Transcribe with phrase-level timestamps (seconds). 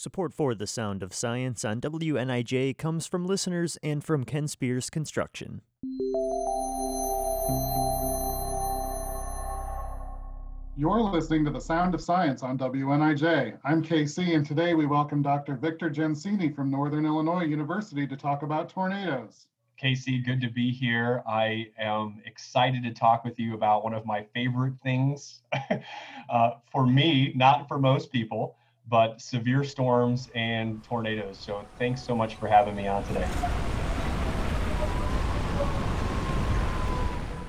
[0.00, 4.90] Support for The Sound of Science on WNIJ comes from listeners and from Ken Spears
[4.90, 5.60] Construction.
[10.76, 13.58] You're listening to The Sound of Science on WNIJ.
[13.64, 15.56] I'm KC, and today we welcome Dr.
[15.56, 19.48] Victor Gensini from Northern Illinois University to talk about tornadoes.
[19.82, 21.24] KC, good to be here.
[21.26, 25.42] I am excited to talk with you about one of my favorite things
[26.30, 28.54] uh, for me, not for most people,
[28.88, 31.38] but severe storms and tornadoes.
[31.38, 33.28] So thanks so much for having me on today.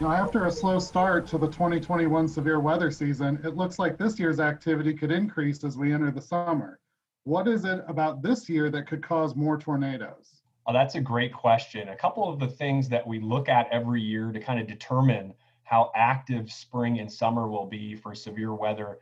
[0.02, 4.17] Now, after a slow start to the 2021 severe weather season, it looks like this
[4.17, 6.79] year's activity could increase as we enter the summer.
[7.25, 10.41] What is it about this year that could cause more tornadoes?
[10.65, 11.90] Oh, that's a great question.
[11.90, 15.34] A couple of the things that we look at every year to kind of determine
[15.63, 18.99] how active spring and summer will be for severe weather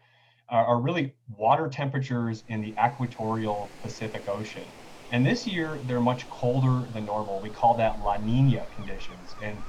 [0.50, 4.74] are, really water temperatures in the equatorial Pacific Ocean.
[5.10, 7.42] And this year, they're much colder than normal.
[7.42, 9.36] We call that La Nina conditions.
[9.40, 9.64] And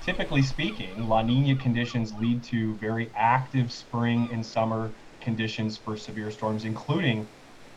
[0.00, 6.30] typically speaking, La Nina conditions lead to very active spring and summer conditions for severe
[6.30, 7.30] storms, including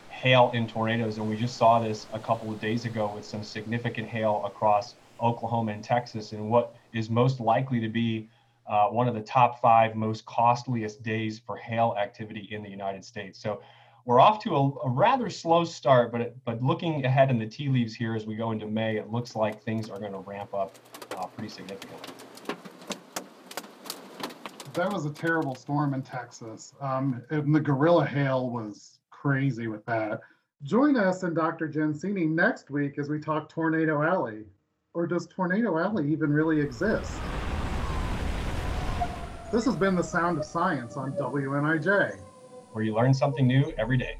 [0.08, 1.18] hail and tornadoes.
[1.18, 4.96] And we just saw this a couple of days ago with some significant hail across
[5.20, 8.28] Oklahoma and Texas, and what is most likely to be
[8.68, 13.04] uh, one of the top five most costliest days for hail activity in the United
[13.04, 13.40] States.
[13.40, 13.60] So
[14.04, 17.46] we're off to a, a rather slow start, but it, but looking ahead in the
[17.46, 20.18] tea leaves here as we go into May, it looks like things are going to
[20.20, 20.78] ramp up
[21.16, 22.14] uh, pretty significantly.
[24.74, 29.84] That was a terrible storm in Texas, um, and the gorilla hail was crazy with
[29.86, 30.20] that.
[30.62, 31.68] Join us and Dr.
[31.68, 34.44] Gensini next week as we talk Tornado Alley.
[34.94, 37.12] Or does Tornado Alley even really exist?
[39.52, 42.18] This has been The Sound of Science on WNIJ,
[42.72, 44.16] where you learn something new every day.